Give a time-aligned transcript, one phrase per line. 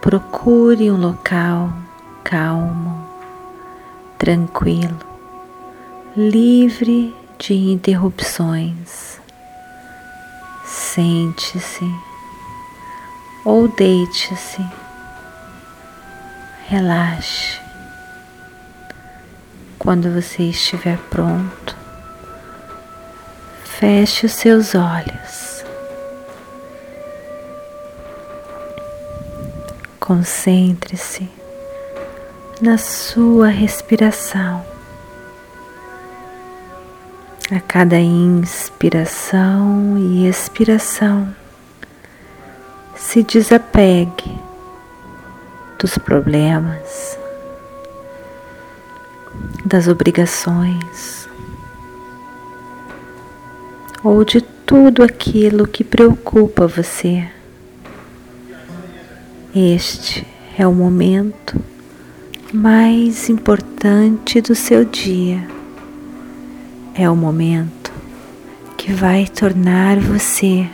[0.00, 1.70] Procure um local
[2.24, 3.06] calmo,
[4.16, 4.98] tranquilo,
[6.16, 9.20] livre de interrupções.
[10.64, 12.13] Sente-se
[13.44, 14.64] ou deite-se,
[16.66, 17.60] relaxe.
[19.78, 21.76] Quando você estiver pronto,
[23.64, 25.62] feche os seus olhos.
[30.00, 31.28] Concentre-se
[32.60, 34.64] na sua respiração.
[37.54, 41.34] A cada inspiração e expiração,
[43.14, 44.36] se desapegue
[45.78, 47.16] dos problemas,
[49.64, 51.28] das obrigações
[54.02, 57.24] ou de tudo aquilo que preocupa você.
[59.54, 60.26] Este
[60.58, 61.56] é o momento
[62.52, 65.46] mais importante do seu dia.
[66.96, 67.92] É o momento
[68.76, 70.68] que vai tornar você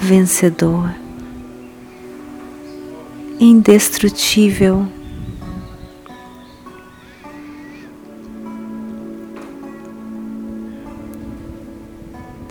[0.00, 0.99] vencedor,
[3.40, 4.86] indestrutível.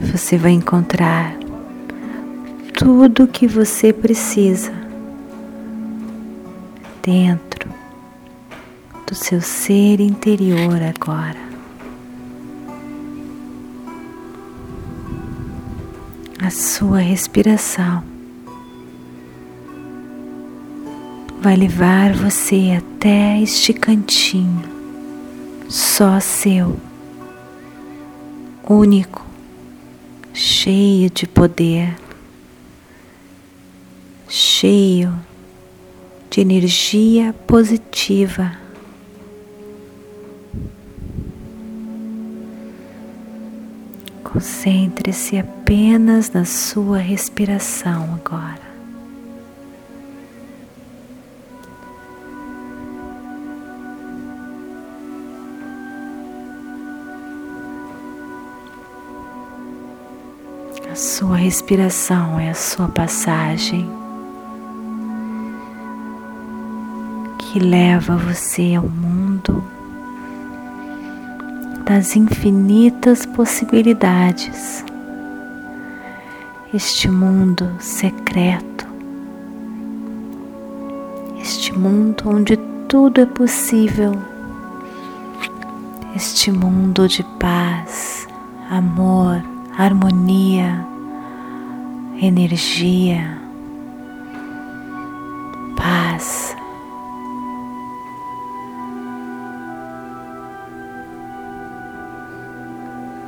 [0.00, 1.36] Você vai encontrar
[2.74, 4.72] tudo o que você precisa
[7.02, 7.68] dentro
[9.06, 11.44] do seu ser interior agora.
[16.44, 18.13] a sua respiração
[21.44, 24.64] vai levar você até este cantinho
[25.68, 26.80] só seu,
[28.66, 29.22] único,
[30.32, 31.94] cheio de poder,
[34.26, 35.14] cheio
[36.30, 38.56] de energia positiva.
[44.22, 48.63] Concentre-se apenas na sua respiração agora.
[60.94, 63.90] Sua respiração é a sua passagem
[67.36, 69.64] que leva você ao mundo
[71.84, 74.84] das infinitas possibilidades.
[76.72, 78.86] Este mundo secreto,
[81.40, 82.56] este mundo onde
[82.88, 84.12] tudo é possível,
[86.14, 88.28] este mundo de paz,
[88.70, 90.86] amor, harmonia,
[92.20, 93.38] energia,
[95.76, 96.56] paz.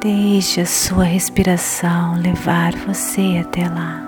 [0.00, 4.02] Deixe a sua respiração levar você até lá.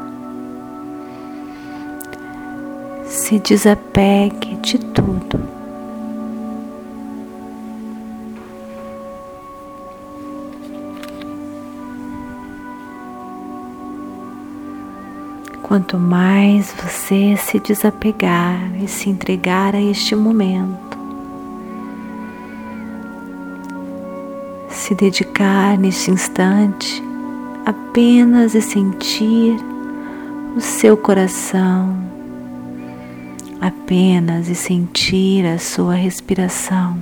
[3.07, 5.54] Se desapegue de tudo.
[15.65, 20.99] Quanto mais você se desapegar e se entregar a este momento,
[24.69, 27.03] se dedicar neste instante
[27.65, 29.57] apenas a sentir
[30.55, 31.97] o seu coração,
[33.59, 36.99] apenas e sentir a sua respiração.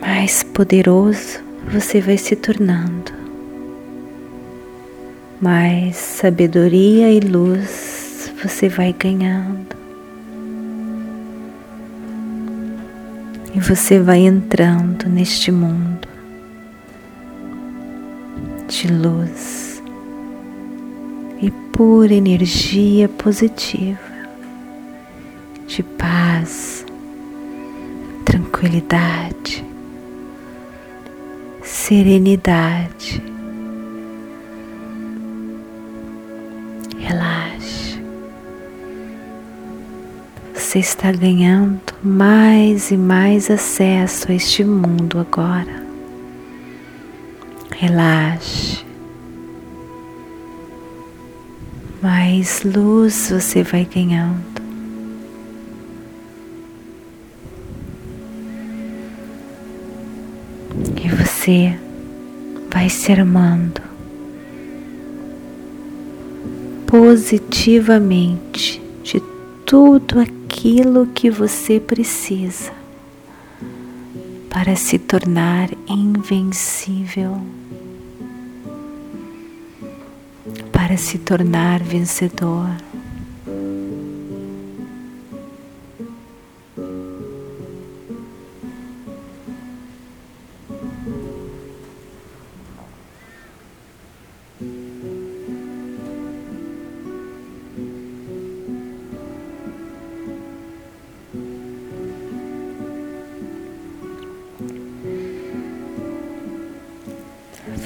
[0.00, 1.38] Mais poderoso
[1.72, 3.17] você vai se tornando,
[5.40, 9.78] mais sabedoria e luz você vai ganhando.
[13.58, 16.06] e você vai entrando neste mundo
[18.68, 19.82] de luz,
[21.42, 23.98] e pura energia positiva
[25.66, 26.86] de paz,
[28.24, 29.64] tranquilidade,
[31.62, 33.20] serenidade.
[37.08, 38.04] Relaxe.
[40.52, 45.82] Você está ganhando mais e mais acesso a este mundo agora.
[47.74, 48.84] Relaxe.
[52.02, 54.60] Mais luz você vai ganhando.
[61.02, 61.74] E você
[62.70, 63.87] vai se armando
[66.88, 69.20] positivamente de
[69.66, 72.72] tudo aquilo que você precisa
[74.48, 77.42] para se tornar invencível,
[80.72, 82.70] para se tornar vencedor.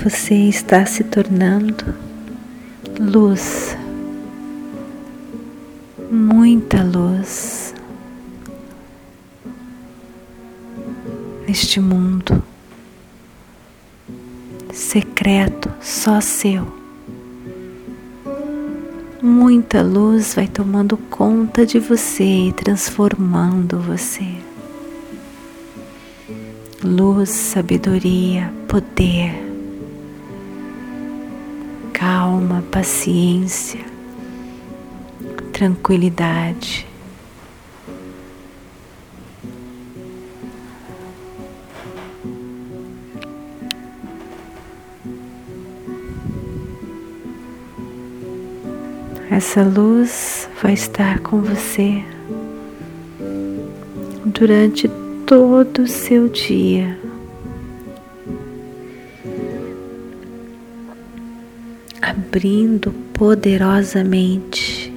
[0.02, 1.94] Você está se tornando
[2.98, 3.76] luz,
[6.10, 7.72] muita luz
[11.46, 12.42] neste mundo
[14.72, 16.66] secreto, só seu.
[19.22, 24.26] Muita luz vai tomando conta de você e transformando você.
[26.82, 29.51] Luz, sabedoria, poder
[32.72, 33.80] paciência,
[35.52, 36.86] tranquilidade.
[49.30, 52.02] Essa luz vai estar com você
[54.24, 54.88] durante
[55.26, 56.98] todo o seu dia.
[62.32, 64.90] Abrindo poderosamente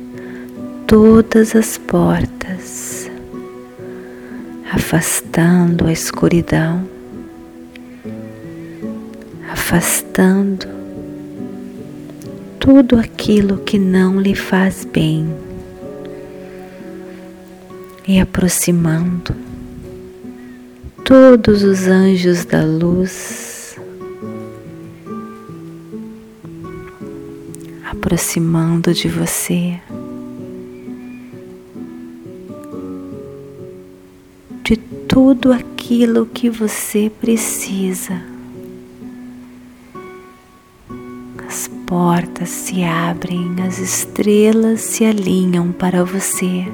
[0.87, 3.11] todas as portas,
[4.71, 6.87] afastando a escuridão,
[9.51, 10.65] afastando
[12.57, 15.27] tudo aquilo que não lhe faz bem
[18.07, 19.35] e aproximando
[21.03, 23.44] todos os anjos da luz
[28.05, 29.79] aproximando de você,
[34.63, 38.21] de tudo aquilo que você precisa.
[41.47, 46.67] As portas se abrem, as estrelas se alinham para você.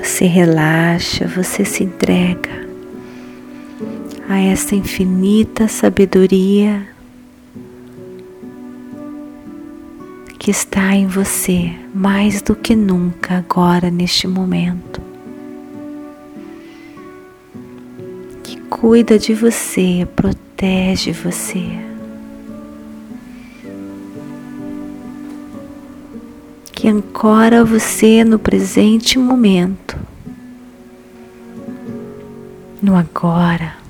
[0.00, 2.61] Você relaxa, você se entrega
[4.32, 6.88] a essa infinita sabedoria
[10.38, 15.02] que está em você mais do que nunca agora neste momento.
[18.42, 21.66] Que cuida de você, protege você.
[26.72, 29.98] Que ancora você no presente momento,
[32.80, 33.81] no agora.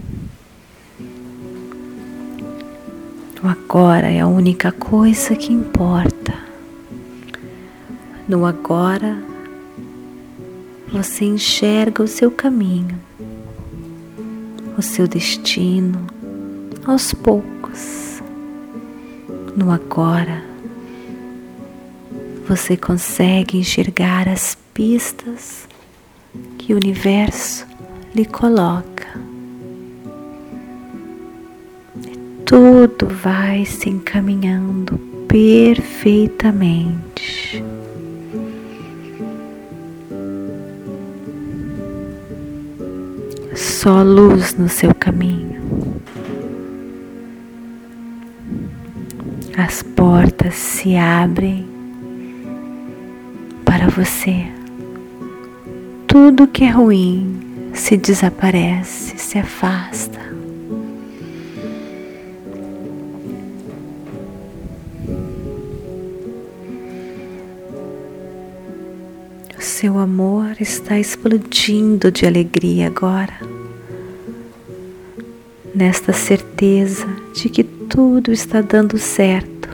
[3.73, 6.35] Agora é a única coisa que importa.
[8.29, 9.17] No agora,
[10.93, 13.00] você enxerga o seu caminho,
[14.76, 16.07] o seu destino
[16.85, 18.23] aos poucos.
[19.57, 20.45] No agora,
[22.47, 25.67] você consegue enxergar as pistas
[26.59, 27.67] que o universo
[28.14, 28.91] lhe coloca.
[32.52, 37.64] Tudo vai se encaminhando perfeitamente.
[43.54, 45.62] Só luz no seu caminho.
[49.56, 51.66] As portas se abrem
[53.64, 54.47] para você.
[56.06, 57.40] Tudo que é ruim
[57.73, 60.21] se desaparece, se afasta.
[69.82, 73.34] Seu amor está explodindo de alegria agora,
[75.74, 79.68] nesta certeza de que tudo está dando certo,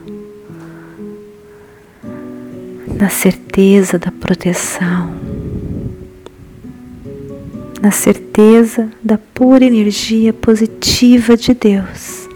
[2.98, 5.14] na certeza da proteção,
[7.82, 12.26] na certeza da pura energia positiva de Deus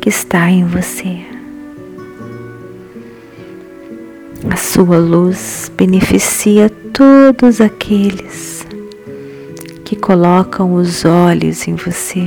[0.00, 1.35] que está em você.
[4.44, 8.66] A sua luz beneficia todos aqueles
[9.84, 12.26] que colocam os olhos em você.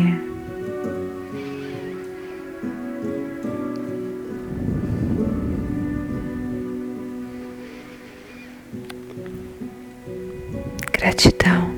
[10.92, 11.72] Gratidão,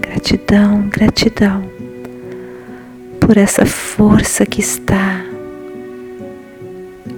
[0.00, 1.62] gratidão, gratidão
[3.20, 5.24] por essa força que está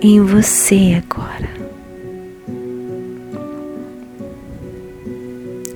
[0.00, 1.47] em você agora.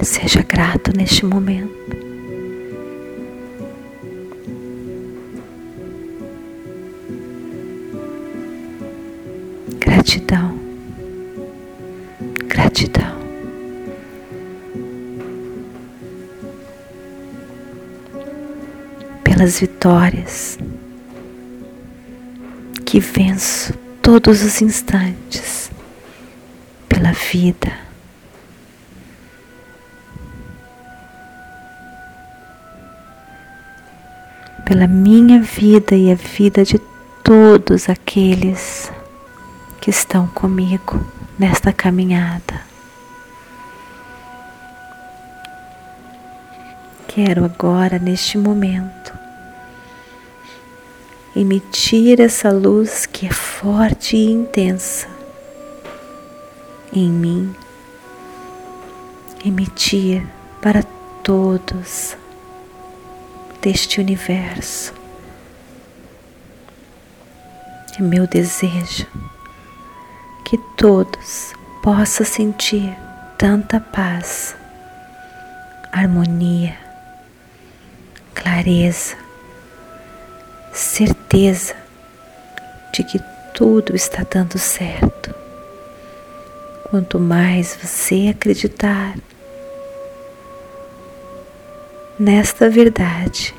[0.03, 1.73] Seja grato neste momento.
[9.79, 10.59] Gratidão,
[12.49, 13.17] gratidão.
[19.23, 20.59] Pelas vitórias
[22.85, 25.71] que venço todos os instantes,
[26.89, 27.92] pela vida
[34.73, 36.79] pela minha vida e a vida de
[37.23, 38.91] todos aqueles
[39.83, 40.99] que estão comigo
[41.39, 42.63] nesta caminhada.
[47.07, 49.13] Quero agora, neste momento,
[51.37, 55.07] emitir essa luz que é forte e intensa
[56.95, 57.55] em mim,
[59.45, 60.27] emitir
[60.63, 60.83] para
[61.23, 62.17] todos
[63.63, 64.93] deste universo.
[67.97, 69.07] É meu desejo
[70.45, 71.53] que todos
[71.83, 72.93] possam sentir
[73.39, 74.57] tanta paz,
[75.93, 76.77] harmonia,
[78.35, 79.17] clareza,
[80.73, 81.77] certeza
[82.93, 83.21] de que
[83.55, 85.33] tudo está dando certo.
[86.91, 89.15] Quanto mais você acreditar
[92.23, 93.53] nesta verdade,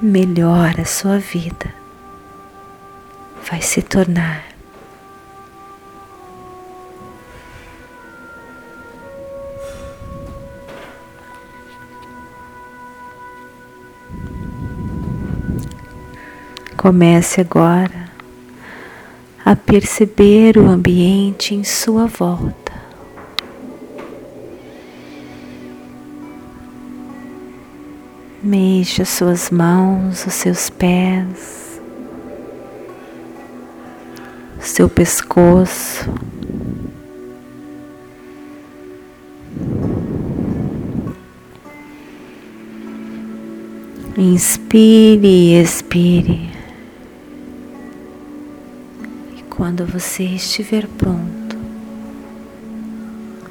[0.00, 1.66] melhor a sua vida
[3.46, 4.42] vai se tornar.
[16.74, 18.06] Comece agora
[19.44, 22.65] a perceber o ambiente em sua volta.
[28.46, 31.80] Mexa suas mãos, os seus pés,
[34.60, 36.08] seu pescoço.
[44.16, 46.48] Inspire e expire.
[49.36, 51.56] E quando você estiver pronto,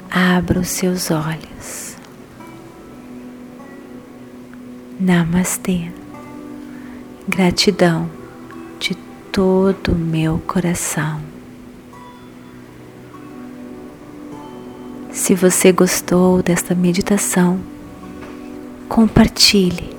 [0.09, 1.84] abra os seus olhos.
[4.97, 5.91] Namastê.
[7.27, 8.09] Gratidão
[8.79, 8.95] de
[9.29, 11.19] todo o meu coração.
[15.11, 17.59] Se você gostou desta meditação,
[18.87, 19.93] compartilhe